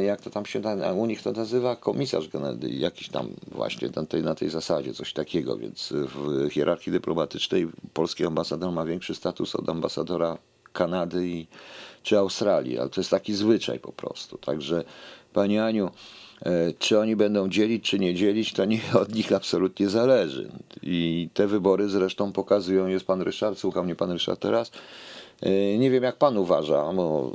jak 0.00 0.20
to 0.20 0.30
tam 0.30 0.46
się 0.46 0.60
u 0.96 1.06
nich 1.06 1.22
to 1.22 1.32
nazywa, 1.32 1.76
komisarz 1.76 2.28
Kanady, 2.28 2.70
jakiś 2.70 3.08
tam 3.08 3.28
właśnie 3.50 3.88
na 3.96 4.06
tej, 4.06 4.22
na 4.22 4.34
tej 4.34 4.50
zasadzie, 4.50 4.94
coś 4.94 5.12
takiego, 5.12 5.56
więc 5.56 5.92
w 5.92 6.48
hierarchii 6.50 6.92
dyplomatycznej 6.92 7.68
polski 7.92 8.26
ambasador 8.26 8.72
ma 8.72 8.84
większy 8.84 9.14
status 9.14 9.54
od 9.54 9.68
ambasadora 9.68 10.38
Kanady 10.72 11.28
i, 11.28 11.46
czy 12.02 12.18
Australii, 12.18 12.78
ale 12.78 12.90
to 12.90 13.00
jest 13.00 13.10
taki 13.10 13.34
zwyczaj 13.34 13.78
po 13.78 13.92
prostu. 13.92 14.38
Także 14.38 14.84
Pani 15.36 15.58
Aniu, 15.58 15.90
E, 16.42 16.72
czy 16.78 16.98
oni 16.98 17.16
będą 17.16 17.48
dzielić, 17.48 17.84
czy 17.84 17.98
nie 17.98 18.14
dzielić, 18.14 18.52
to 18.52 18.64
nie 18.64 18.80
od 19.02 19.14
nich 19.14 19.32
absolutnie 19.32 19.88
zależy. 19.88 20.48
I 20.82 21.28
te 21.34 21.46
wybory 21.46 21.88
zresztą 21.88 22.32
pokazują, 22.32 22.86
jest 22.86 23.06
pan 23.06 23.22
Ryszard, 23.22 23.58
słucha 23.58 23.82
mnie 23.82 23.94
pan 23.94 24.10
Ryszard 24.10 24.40
teraz. 24.40 24.70
E, 25.40 25.78
nie 25.78 25.90
wiem, 25.90 26.02
jak 26.02 26.16
pan 26.16 26.38
uważa, 26.38 26.92
bo 26.92 27.32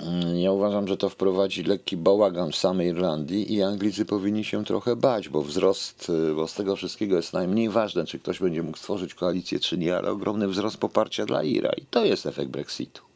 mm, 0.00 0.38
ja 0.38 0.52
uważam, 0.52 0.88
że 0.88 0.96
to 0.96 1.08
wprowadzi 1.08 1.62
lekki 1.62 1.96
bałagan 1.96 2.52
w 2.52 2.56
samej 2.56 2.88
Irlandii 2.88 3.54
i 3.54 3.62
Anglicy 3.62 4.04
powinni 4.04 4.44
się 4.44 4.64
trochę 4.64 4.96
bać, 4.96 5.28
bo 5.28 5.42
wzrost, 5.42 6.12
e, 6.30 6.34
bo 6.34 6.48
z 6.48 6.54
tego 6.54 6.76
wszystkiego 6.76 7.16
jest 7.16 7.32
najmniej 7.32 7.68
ważne, 7.68 8.04
czy 8.04 8.18
ktoś 8.18 8.38
będzie 8.38 8.62
mógł 8.62 8.78
stworzyć 8.78 9.14
koalicję, 9.14 9.60
czy 9.60 9.78
nie, 9.78 9.96
ale 9.96 10.10
ogromny 10.10 10.48
wzrost 10.48 10.76
poparcia 10.76 11.26
dla 11.26 11.42
Ira 11.42 11.72
i 11.72 11.86
to 11.90 12.04
jest 12.04 12.26
efekt 12.26 12.50
Brexitu. 12.50 13.15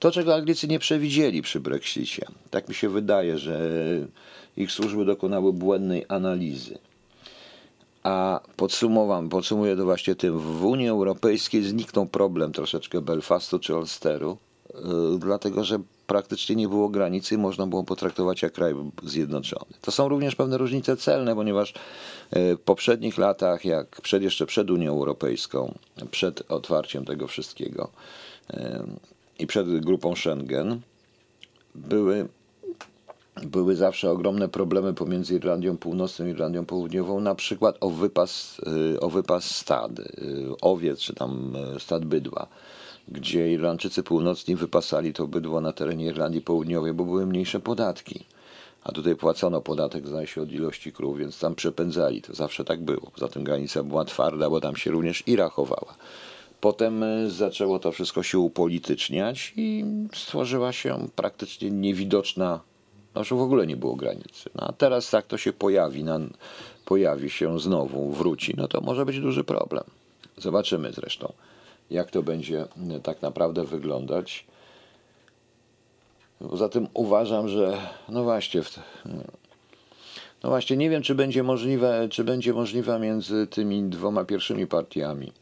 To, 0.00 0.10
czego 0.10 0.34
Anglicy 0.34 0.68
nie 0.68 0.78
przewidzieli 0.78 1.42
przy 1.42 1.60
Brexicie. 1.60 2.26
Tak 2.50 2.68
mi 2.68 2.74
się 2.74 2.88
wydaje, 2.88 3.38
że 3.38 3.60
ich 4.56 4.72
służby 4.72 5.04
dokonały 5.04 5.52
błędnej 5.52 6.04
analizy. 6.08 6.78
A 8.02 8.40
podsumowam, 8.56 9.28
podsumuję 9.28 9.76
to 9.76 9.84
właśnie 9.84 10.14
tym. 10.14 10.38
W 10.38 10.64
Unii 10.64 10.88
Europejskiej 10.88 11.62
zniknął 11.62 12.06
problem 12.06 12.52
troszeczkę 12.52 13.00
Belfastu 13.00 13.58
czy 13.58 13.76
Ulsteru. 13.76 14.36
y, 14.70 15.18
dlatego 15.18 15.64
że 15.64 15.78
praktycznie 16.06 16.56
nie 16.56 16.68
było 16.68 16.88
granicy 16.88 17.34
i 17.34 17.38
można 17.38 17.66
było 17.66 17.84
potraktować 17.84 18.42
jak 18.42 18.52
kraj 18.52 18.74
zjednoczony. 19.02 19.72
To 19.80 19.90
są 19.90 20.08
również 20.08 20.34
pewne 20.36 20.58
różnice 20.58 20.96
celne, 20.96 21.34
ponieważ 21.34 21.70
y, 21.70 22.56
w 22.56 22.60
poprzednich 22.60 23.18
latach, 23.18 23.64
jak 23.64 24.00
przed, 24.00 24.22
jeszcze 24.22 24.46
przed 24.46 24.70
Unią 24.70 24.92
Europejską, 24.92 25.74
przed 26.10 26.52
otwarciem 26.52 27.04
tego 27.04 27.26
wszystkiego 27.26 27.90
y, 28.50 28.56
i 29.40 29.46
przed 29.46 29.80
grupą 29.80 30.14
Schengen, 30.16 30.80
były 31.74 32.28
były 33.42 33.76
zawsze 33.76 34.10
ogromne 34.10 34.48
problemy 34.48 34.94
pomiędzy 34.94 35.34
Irlandią 35.34 35.76
Północną 35.76 36.26
i 36.26 36.30
Irlandią 36.30 36.66
Południową, 36.66 37.20
na 37.20 37.34
przykład 37.34 37.76
o 37.80 37.90
wypas, 37.90 38.60
o 39.00 39.10
wypas 39.10 39.56
stad, 39.56 39.90
owiec 40.60 41.00
czy 41.00 41.14
tam 41.14 41.52
stad 41.78 42.04
bydła 42.04 42.46
gdzie 43.10 43.52
Irlandczycy 43.52 44.02
północni 44.02 44.56
wypasali 44.56 45.12
to 45.12 45.26
bydło 45.26 45.60
na 45.60 45.72
terenie 45.72 46.06
Irlandii 46.06 46.40
Południowej, 46.40 46.92
bo 46.92 47.04
były 47.04 47.26
mniejsze 47.26 47.60
podatki. 47.60 48.24
A 48.84 48.92
tutaj 48.92 49.16
płacono 49.16 49.60
podatek, 49.60 50.06
zdaje 50.06 50.26
się, 50.26 50.42
od 50.42 50.52
ilości 50.52 50.92
krów, 50.92 51.18
więc 51.18 51.38
tam 51.38 51.54
przepędzali. 51.54 52.22
To 52.22 52.34
zawsze 52.34 52.64
tak 52.64 52.82
było. 52.82 53.10
Poza 53.14 53.28
tym 53.28 53.44
granica 53.44 53.82
była 53.82 54.04
twarda, 54.04 54.50
bo 54.50 54.60
tam 54.60 54.76
się 54.76 54.90
również 54.90 55.22
i 55.26 55.36
rachowała. 55.36 55.94
Potem 56.60 57.02
e, 57.02 57.30
zaczęło 57.30 57.78
to 57.78 57.92
wszystko 57.92 58.22
się 58.22 58.38
upolityczniać 58.38 59.52
i 59.56 59.84
stworzyła 60.14 60.72
się 60.72 61.08
praktycznie 61.16 61.70
niewidoczna, 61.70 62.60
znaczy 63.12 63.34
w 63.34 63.40
ogóle 63.40 63.66
nie 63.66 63.76
było 63.76 63.96
granicy. 63.96 64.50
No 64.54 64.66
a 64.66 64.72
teraz 64.72 65.10
tak 65.10 65.26
to 65.26 65.38
się 65.38 65.52
pojawi, 65.52 66.04
na, 66.04 66.20
pojawi 66.84 67.30
się 67.30 67.60
znowu, 67.60 68.10
wróci, 68.10 68.54
no 68.56 68.68
to 68.68 68.80
może 68.80 69.06
być 69.06 69.20
duży 69.20 69.44
problem. 69.44 69.84
Zobaczymy 70.36 70.92
zresztą 70.92 71.32
jak 71.90 72.10
to 72.10 72.22
będzie 72.22 72.62
e, 72.62 73.00
tak 73.02 73.22
naprawdę 73.22 73.64
wyglądać. 73.64 74.46
Poza 76.50 76.68
tym 76.68 76.88
uważam, 76.94 77.48
że 77.48 77.78
no 78.08 78.22
właśnie, 78.24 78.62
no 80.42 80.48
właśnie 80.48 80.76
nie 80.76 80.90
wiem, 80.90 81.02
czy 81.02 81.14
będzie 81.14 81.42
możliwe, 81.42 82.08
czy 82.10 82.24
będzie 82.24 82.52
możliwe 82.52 82.98
między 82.98 83.46
tymi 83.46 83.82
dwoma 83.82 84.24
pierwszymi 84.24 84.66
partiami. 84.66 85.32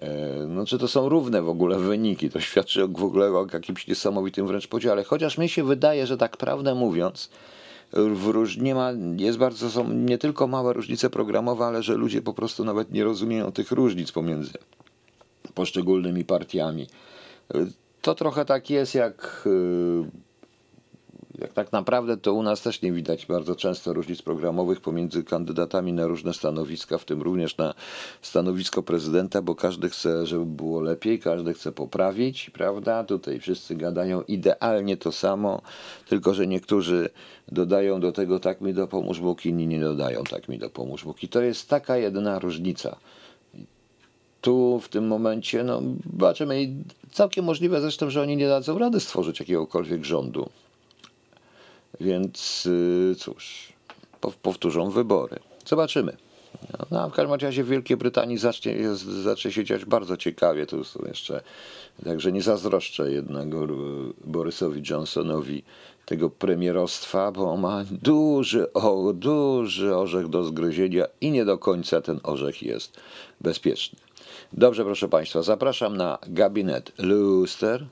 E, 0.00 0.46
no, 0.48 0.66
czy 0.66 0.78
to 0.78 0.88
są 0.88 1.08
równe 1.08 1.42
w 1.42 1.48
ogóle 1.48 1.78
wyniki? 1.78 2.30
To 2.30 2.40
świadczy 2.40 2.86
w 2.88 3.04
ogóle 3.04 3.26
o 3.26 3.46
jakimś 3.52 3.86
niesamowitym 3.86 4.46
wręcz 4.46 4.66
podziale. 4.66 5.04
Chociaż 5.04 5.38
mi 5.38 5.48
się 5.48 5.64
wydaje, 5.64 6.06
że 6.06 6.16
tak 6.16 6.36
prawdę 6.36 6.74
mówiąc, 6.74 7.30
w 7.92 8.56
nie 8.60 8.74
ma, 8.74 8.92
jest 9.16 9.38
bardzo, 9.38 9.70
są 9.70 9.92
nie 9.92 10.18
tylko 10.18 10.46
małe 10.46 10.72
różnice 10.72 11.10
programowe, 11.10 11.64
ale 11.64 11.82
że 11.82 11.94
ludzie 11.94 12.22
po 12.22 12.34
prostu 12.34 12.64
nawet 12.64 12.92
nie 12.92 13.04
rozumieją 13.04 13.52
tych 13.52 13.70
różnic 13.70 14.12
pomiędzy 14.12 14.52
poszczególnymi 15.54 16.24
partiami. 16.24 16.86
To 18.02 18.14
trochę 18.14 18.44
tak 18.44 18.70
jest, 18.70 18.94
jak, 18.94 19.42
y, 19.46 20.29
jak 21.40 21.52
tak 21.52 21.72
naprawdę 21.72 22.16
to 22.16 22.34
u 22.34 22.42
nas 22.42 22.62
też 22.62 22.82
nie 22.82 22.92
widać 22.92 23.26
bardzo 23.26 23.56
często 23.56 23.92
różnic 23.92 24.22
programowych 24.22 24.80
pomiędzy 24.80 25.24
kandydatami 25.24 25.92
na 25.92 26.06
różne 26.06 26.34
stanowiska, 26.34 26.98
w 26.98 27.04
tym 27.04 27.22
również 27.22 27.56
na 27.56 27.74
stanowisko 28.22 28.82
prezydenta, 28.82 29.42
bo 29.42 29.54
każdy 29.54 29.88
chce, 29.88 30.26
żeby 30.26 30.46
było 30.46 30.80
lepiej, 30.80 31.18
każdy 31.18 31.54
chce 31.54 31.72
poprawić, 31.72 32.50
prawda? 32.50 33.04
Tutaj 33.04 33.40
wszyscy 33.40 33.76
gadają 33.76 34.22
idealnie 34.22 34.96
to 34.96 35.12
samo, 35.12 35.62
tylko 36.08 36.34
że 36.34 36.46
niektórzy 36.46 37.10
dodają 37.48 38.00
do 38.00 38.12
tego 38.12 38.40
tak 38.40 38.60
mi 38.60 38.74
dopomóż 38.74 39.20
Bóg, 39.20 39.46
inni 39.46 39.66
nie 39.66 39.80
dodają 39.80 40.24
tak 40.24 40.48
mi 40.48 40.58
dopomóż 40.58 41.04
Bóg. 41.04 41.22
I 41.22 41.28
to 41.28 41.40
jest 41.40 41.68
taka 41.68 41.96
jedyna 41.96 42.38
różnica 42.38 42.96
tu 44.40 44.80
w 44.82 44.88
tym 44.88 45.06
momencie, 45.06 45.64
no 45.64 45.82
zobaczymy, 46.12 46.68
całkiem 47.12 47.44
możliwe 47.44 47.80
zresztą, 47.80 48.10
że 48.10 48.22
oni 48.22 48.36
nie 48.36 48.48
dadzą 48.48 48.78
rady 48.78 49.00
stworzyć 49.00 49.40
jakiegokolwiek 49.40 50.04
rządu. 50.04 50.50
Więc 52.00 52.66
y, 52.66 53.14
cóż, 53.18 53.72
powtórzą 54.42 54.90
wybory. 54.90 55.36
Zobaczymy. 55.66 56.16
No, 56.90 57.10
w 57.10 57.12
każdym 57.12 57.40
razie 57.40 57.64
w 57.64 57.68
Wielkiej 57.68 57.96
Brytanii 57.96 58.38
zacznie, 58.38 58.94
zacznie 59.22 59.52
się 59.52 59.64
dziać 59.64 59.84
bardzo 59.84 60.16
ciekawie. 60.16 60.66
Tu 60.66 60.84
są 60.84 61.00
jeszcze, 61.08 61.42
także 62.04 62.32
nie 62.32 62.42
zazdroszczę 62.42 63.12
jednego 63.12 63.66
Borysowi 64.24 64.82
Johnsonowi 64.90 65.62
tego 66.06 66.30
premierostwa, 66.30 67.32
bo 67.32 67.56
ma 67.56 67.84
duży, 67.90 68.72
o, 68.72 69.12
duży 69.12 69.96
orzech 69.96 70.28
do 70.28 70.44
zgryzienia 70.44 71.04
i 71.20 71.30
nie 71.30 71.44
do 71.44 71.58
końca 71.58 72.00
ten 72.00 72.20
orzech 72.22 72.62
jest 72.62 73.00
bezpieczny. 73.40 73.98
Dobrze, 74.52 74.84
proszę 74.84 75.08
Państwa, 75.08 75.42
zapraszam 75.42 75.96
na 75.96 76.18
gabinet 76.28 76.92
Luster 76.98 77.86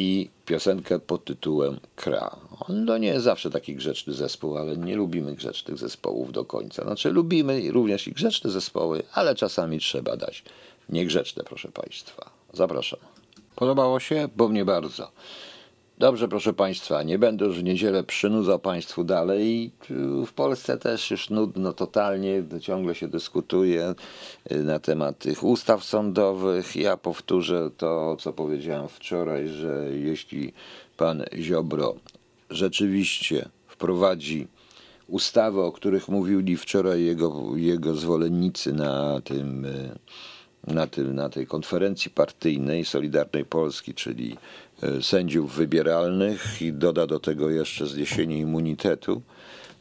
i 0.00 0.30
piosenkę 0.46 0.98
pod 0.98 1.24
tytułem 1.24 1.80
Kra. 1.96 2.36
On 2.68 2.86
to 2.86 2.98
nie 2.98 3.08
jest 3.08 3.24
zawsze 3.24 3.50
taki 3.50 3.74
grzeczny 3.74 4.12
zespół, 4.12 4.56
ale 4.56 4.76
nie 4.76 4.96
lubimy 4.96 5.34
grzecznych 5.34 5.78
zespołów 5.78 6.32
do 6.32 6.44
końca. 6.44 6.82
Znaczy 6.82 7.10
lubimy 7.10 7.70
również 7.70 8.08
i 8.08 8.12
grzeczne 8.12 8.50
zespoły, 8.50 9.02
ale 9.12 9.34
czasami 9.34 9.80
trzeba 9.80 10.16
dać 10.16 10.44
niegrzeczne, 10.88 11.44
proszę 11.44 11.68
Państwa. 11.68 12.30
Zapraszam. 12.52 13.00
Podobało 13.56 14.00
się? 14.00 14.28
Bo 14.36 14.48
mnie 14.48 14.64
bardzo. 14.64 15.10
Dobrze, 16.00 16.28
proszę 16.28 16.52
Państwa, 16.52 17.02
nie 17.02 17.18
będę 17.18 17.44
już 17.44 17.58
w 17.58 17.62
niedzielę 17.62 18.02
przynudzał 18.04 18.58
Państwu 18.58 19.04
dalej. 19.04 19.70
W 20.26 20.32
Polsce 20.32 20.78
też 20.78 21.10
już 21.10 21.30
nudno 21.30 21.72
totalnie, 21.72 22.42
ciągle 22.60 22.94
się 22.94 23.08
dyskutuje 23.08 23.94
y, 24.52 24.62
na 24.62 24.78
temat 24.78 25.18
tych 25.18 25.44
ustaw 25.44 25.84
sądowych. 25.84 26.76
Ja 26.76 26.96
powtórzę 26.96 27.70
to, 27.76 28.16
co 28.16 28.32
powiedziałem 28.32 28.88
wczoraj, 28.88 29.48
że 29.48 29.88
jeśli 29.92 30.52
pan 30.96 31.24
Ziobro 31.38 31.94
rzeczywiście 32.50 33.48
wprowadzi 33.66 34.46
ustawy, 35.08 35.60
o 35.60 35.72
których 35.72 36.08
mówili 36.08 36.56
wczoraj 36.56 37.04
jego, 37.04 37.42
jego 37.56 37.94
zwolennicy 37.94 38.72
na 38.72 39.20
tym 39.24 39.64
y, 39.64 39.98
na, 40.66 40.86
tym, 40.86 41.14
na 41.14 41.28
tej 41.28 41.46
konferencji 41.46 42.10
partyjnej 42.10 42.84
Solidarnej 42.84 43.44
Polski, 43.44 43.94
czyli 43.94 44.36
e, 44.82 45.02
sędziów 45.02 45.54
wybieralnych 45.54 46.62
i 46.62 46.72
doda 46.72 47.06
do 47.06 47.20
tego 47.20 47.50
jeszcze 47.50 47.86
zniesienie 47.86 48.38
immunitetu 48.38 49.22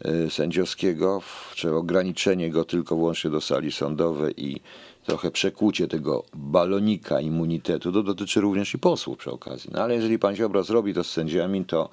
e, 0.02 0.30
sędziowskiego, 0.30 1.22
czy 1.56 1.74
ograniczenie 1.76 2.50
go 2.50 2.65
tylko 2.65 2.96
wyłącznie 2.96 3.30
do 3.30 3.42
sali 3.42 3.72
sądowej 3.72 4.46
i 4.46 4.62
trochę 5.06 5.32
przekłucie 5.32 5.88
tego 5.88 6.24
balonika 6.34 7.22
immunitetu, 7.22 7.92
to 7.92 8.04
dotyczy 8.04 8.42
również 8.42 8.74
i 8.74 8.80
posłów 8.80 9.18
przy 9.18 9.32
okazji. 9.32 9.70
No 9.74 9.82
ale 9.82 9.96
jeżeli 9.96 10.20
pan 10.20 10.36
Ziobro 10.36 10.63
zrobi 10.63 10.94
to 10.94 11.04
z 11.04 11.12
sędziami, 11.12 11.65
to 11.65 11.89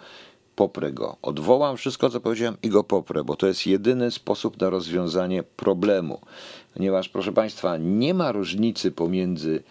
poprę 0.57 0.93
go. 0.93 1.17
Odwołam 1.23 1.77
wszystko, 1.77 2.11
co 2.11 2.21
powiedziałem 2.21 2.57
i 2.63 2.69
go 2.69 2.85
poprę, 2.85 3.25
bo 3.25 3.37
to 3.37 3.47
jest 3.47 3.67
jedyny 3.67 4.11
sposób 4.11 4.61
na 4.61 4.71
rozwiązanie 4.71 5.43
problemu. 5.43 6.21
Ponieważ, 6.77 7.09
proszę 7.09 7.33
Państwa, 7.33 7.77
nie 7.77 8.15
ma 8.15 8.33
różnicy 8.33 8.93
pomiędzy 8.93 9.63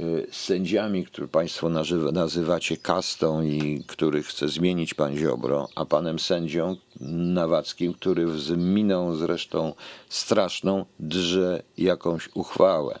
y, 0.00 0.26
sędziami, 0.30 1.04
które 1.04 1.28
Państwo 1.28 1.68
nazywacie 2.12 2.76
kastą 2.76 3.42
i 3.42 3.84
których 3.86 4.26
chce 4.26 4.48
zmienić 4.48 4.94
pan 4.94 5.16
Ziobro, 5.16 5.68
a 5.74 5.84
panem 5.84 6.18
sędzią 6.18 6.76
Nawackim, 7.00 7.94
który 7.94 8.38
z 8.38 8.50
miną 8.50 9.16
zresztą 9.16 9.74
straszną 10.08 10.84
drze 11.00 11.62
jakąś 11.78 12.28
uchwałę 12.34 12.98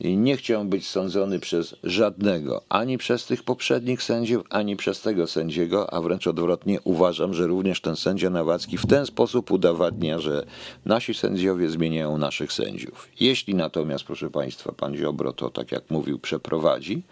i 0.00 0.16
nie 0.16 0.36
chciał 0.36 0.64
być 0.64 0.86
sądzony 0.86 1.40
przez 1.40 1.76
żadnego, 1.84 2.62
ani 2.68 2.98
przez 2.98 3.26
tych 3.26 3.42
poprzednich 3.42 4.02
sędziów, 4.02 4.44
ani 4.50 4.76
przez 4.76 5.00
tego 5.00 5.26
sędziego, 5.26 5.92
a 5.92 6.00
wręcz 6.00 6.26
odwrotnie 6.26 6.80
uważam, 6.84 7.34
że 7.34 7.46
również 7.46 7.80
ten 7.80 7.96
sędzia 7.96 8.30
Nawacki 8.30 8.78
w 8.78 8.86
ten 8.86 9.06
sposób 9.06 9.50
udowadnia, 9.50 10.18
że 10.18 10.44
nasi 10.84 11.14
sędziowie 11.14 11.70
zmieniają 11.70 12.18
naszych 12.18 12.52
sędziów. 12.52 13.08
Jeśli 13.20 13.54
natomiast, 13.54 14.04
proszę 14.04 14.30
Państwa, 14.30 14.72
pan 14.72 14.96
Ziobro 14.96 15.32
to, 15.32 15.50
tak 15.50 15.72
jak 15.72 15.90
mówił, 15.90 16.18
przeprowadzi, 16.18 17.02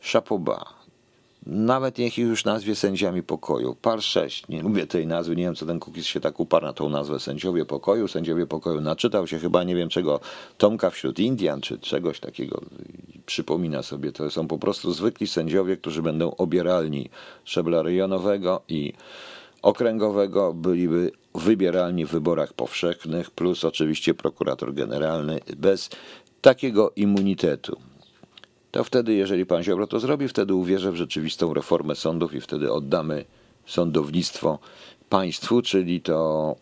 szapoba, 0.00 0.83
nawet 1.46 1.98
niech 1.98 2.18
ich 2.18 2.24
już 2.24 2.44
nazwie 2.44 2.74
sędziami 2.74 3.22
pokoju. 3.22 3.76
Par 3.82 4.02
6, 4.02 4.48
nie 4.48 4.62
lubię 4.62 4.86
tej 4.86 5.06
nazwy, 5.06 5.36
nie 5.36 5.44
wiem 5.44 5.54
co 5.54 5.66
ten 5.66 5.80
Kukiz 5.80 6.06
się 6.06 6.20
tak 6.20 6.40
uparł 6.40 6.66
na 6.66 6.72
tą 6.72 6.88
nazwę 6.88 7.20
sędziowie 7.20 7.64
pokoju. 7.64 8.08
Sędziowie 8.08 8.46
pokoju 8.46 8.80
naczytał 8.80 9.26
się 9.26 9.38
chyba 9.38 9.64
nie 9.64 9.74
wiem 9.74 9.88
czego 9.88 10.20
Tomka 10.58 10.90
wśród 10.90 11.18
Indian, 11.18 11.60
czy 11.60 11.78
czegoś 11.78 12.20
takiego. 12.20 12.60
Przypomina 13.26 13.82
sobie, 13.82 14.12
to 14.12 14.30
są 14.30 14.48
po 14.48 14.58
prostu 14.58 14.92
zwykli 14.92 15.26
sędziowie, 15.26 15.76
którzy 15.76 16.02
będą 16.02 16.36
obieralni 16.36 17.10
szczebla 17.44 17.82
rejonowego 17.82 18.62
i 18.68 18.92
okręgowego, 19.62 20.54
byliby 20.54 21.10
wybieralni 21.34 22.06
w 22.06 22.10
wyborach 22.10 22.52
powszechnych, 22.52 23.30
plus 23.30 23.64
oczywiście 23.64 24.14
prokurator 24.14 24.74
generalny 24.74 25.40
bez 25.56 25.90
takiego 26.40 26.92
immunitetu 26.96 27.76
to 28.74 28.84
wtedy, 28.84 29.14
jeżeli 29.14 29.46
pan 29.46 29.62
Ziobro 29.62 29.86
to 29.86 30.00
zrobi, 30.00 30.28
wtedy 30.28 30.54
uwierzę 30.54 30.92
w 30.92 30.96
rzeczywistą 30.96 31.54
reformę 31.54 31.94
sądów 31.94 32.34
i 32.34 32.40
wtedy 32.40 32.72
oddamy 32.72 33.24
sądownictwo 33.66 34.58
państwu, 35.08 35.62
czyli 35.62 36.00
to 36.00 36.56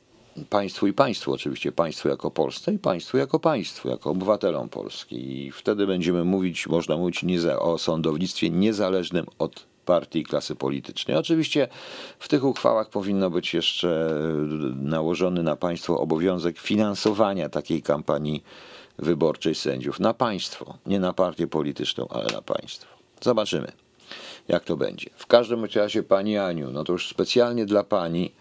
państwu 0.51 0.87
i 0.87 0.93
państwu 0.93 1.33
oczywiście, 1.33 1.73
państwu 1.73 2.09
jako 2.09 2.31
Polsce 2.31 2.73
i 2.73 2.79
państwu 2.79 3.19
jako 3.19 3.41
państwu, 3.41 3.89
jako 3.89 4.11
obywatelom 4.11 4.69
Polski. 4.69 5.47
I 5.47 5.51
wtedy 5.53 5.87
będziemy 5.87 6.25
mówić, 6.25 6.67
można 6.67 6.97
mówić 6.97 7.23
nieza- 7.23 7.59
o 7.59 7.79
sądownictwie 7.79 8.51
niezależnym 8.51 9.27
od 9.39 9.67
partii 9.85 10.19
i 10.19 10.25
klasy 10.25 10.55
politycznej. 10.55 11.17
Oczywiście 11.17 11.69
w 12.19 12.29
tych 12.29 12.45
uchwałach 12.45 12.91
powinno 12.91 13.31
być 13.31 13.55
jeszcze 13.55 14.11
nałożony 14.77 15.43
na 15.43 15.57
państwo 15.57 16.01
obowiązek 16.01 16.59
finansowania 16.59 17.49
takiej 17.49 17.83
kampanii 17.83 18.43
wyborczej 18.99 19.55
sędziów. 19.55 20.01
Na 20.01 20.15
państwo, 20.15 20.79
nie 20.87 21.01
na 21.01 21.13
partię 21.13 21.47
polityczną, 21.47 22.09
ale 22.11 22.27
na 22.33 22.43
państwo. 22.43 22.93
Zobaczymy, 23.21 23.73
jak 24.49 24.65
to 24.65 24.77
będzie. 24.77 25.11
W 25.17 25.27
każdym 25.27 25.65
razie, 25.65 26.03
Pani 26.03 26.39
Aniu, 26.39 26.71
no 26.71 26.85
to 26.85 26.93
już 26.93 27.09
specjalnie 27.09 27.67
dla 27.67 27.85
Pani 27.85 28.33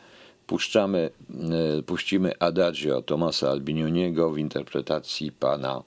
puszczamy, 0.47 1.09
e, 1.79 1.83
puścimy 1.83 2.31
Adagio 2.39 3.01
Tomasa 3.01 3.49
Albinioniego 3.49 4.31
w 4.31 4.37
interpretacji 4.37 5.31
Pana 5.31 5.83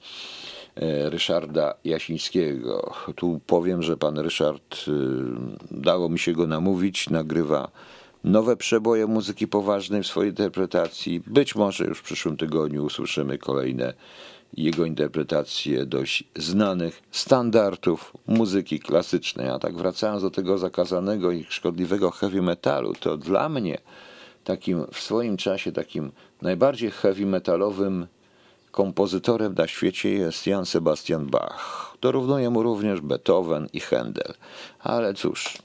e, 0.76 1.10
Ryszarda 1.10 1.74
Jasińskiego. 1.84 2.94
Tu 3.16 3.40
powiem, 3.46 3.82
że 3.82 3.96
Pan 3.96 4.18
Ryszard, 4.18 4.76
e, 4.88 4.90
dało 5.70 6.08
mi 6.08 6.18
się 6.18 6.32
go 6.32 6.46
namówić, 6.46 7.10
nagrywa 7.10 7.70
nowe 8.24 8.56
przeboje 8.56 9.06
muzyki 9.06 9.48
poważnej 9.48 10.02
w 10.02 10.06
swojej 10.06 10.30
interpretacji. 10.30 11.22
Być 11.26 11.54
może 11.54 11.84
już 11.84 11.98
w 11.98 12.02
przyszłym 12.02 12.36
tygodniu 12.36 12.84
usłyszymy 12.84 13.38
kolejne 13.38 13.94
jego 14.56 14.84
interpretacje 14.84 15.86
dość 15.86 16.24
znanych 16.36 17.02
standardów 17.10 18.12
muzyki 18.26 18.80
klasycznej. 18.80 19.48
A 19.48 19.58
tak 19.58 19.76
wracając 19.76 20.22
do 20.22 20.30
tego 20.30 20.58
zakazanego 20.58 21.32
i 21.32 21.44
szkodliwego 21.48 22.10
heavy 22.10 22.42
metalu, 22.42 22.94
to 22.94 23.16
dla 23.16 23.48
mnie 23.48 23.78
takim 24.44 24.86
w 24.92 25.00
swoim 25.00 25.36
czasie 25.36 25.72
takim 25.72 26.12
najbardziej 26.42 26.90
heavy 26.90 27.26
metalowym 27.26 28.06
kompozytorem 28.70 29.54
na 29.54 29.66
świecie 29.66 30.10
jest 30.10 30.46
Jan 30.46 30.66
Sebastian 30.66 31.26
Bach. 31.26 31.96
Dorównuje 32.00 32.50
mu 32.50 32.62
również 32.62 33.00
Beethoven 33.00 33.68
i 33.72 33.80
Händel. 33.80 34.34
Ale 34.80 35.14
cóż, 35.14 35.58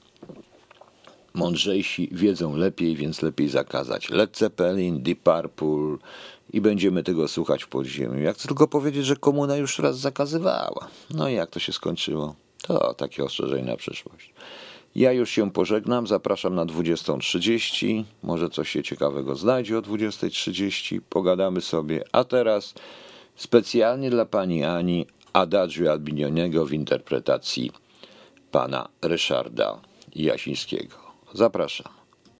mądrzejsi 1.34 2.08
wiedzą 2.12 2.56
lepiej, 2.56 2.96
więc 2.96 3.22
lepiej 3.22 3.48
zakazać 3.48 4.10
Led 4.10 4.38
Zeppelin, 4.38 5.02
Deep 5.02 5.18
Purple 5.18 5.96
i 6.52 6.60
będziemy 6.60 7.02
tego 7.02 7.28
słuchać 7.28 7.64
w 7.64 7.68
podziemiu. 7.68 8.20
Jak 8.20 8.36
tylko 8.36 8.68
powiedzieć, 8.68 9.06
że 9.06 9.16
komuna 9.16 9.56
już 9.56 9.78
raz 9.78 9.98
zakazywała. 9.98 10.88
No 11.10 11.28
i 11.28 11.34
jak 11.34 11.50
to 11.50 11.60
się 11.60 11.72
skończyło? 11.72 12.34
To 12.62 12.94
takie 12.94 13.24
ostrzeżenie 13.24 13.64
na 13.64 13.76
przyszłość. 13.76 14.32
Ja 14.94 15.12
już 15.12 15.30
się 15.30 15.50
pożegnam, 15.50 16.06
zapraszam 16.06 16.54
na 16.54 16.66
20.30. 16.66 18.04
Może 18.22 18.50
coś 18.50 18.70
się 18.70 18.82
ciekawego 18.82 19.36
znajdzie 19.36 19.78
o 19.78 19.82
20.30. 19.82 21.00
Pogadamy 21.10 21.60
sobie. 21.60 22.04
A 22.12 22.24
teraz 22.24 22.74
specjalnie 23.36 24.10
dla 24.10 24.26
pani 24.26 24.64
Ani 24.64 25.06
Adagio 25.32 25.92
Albinioniego 25.92 26.66
w 26.66 26.72
interpretacji 26.72 27.72
pana 28.50 28.88
Ryszarda 29.02 29.80
Jasińskiego. 30.14 30.96
Zapraszam. 31.34 31.99